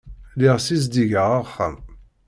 [0.33, 1.75] Lliɣ ssizdigeɣ axxam.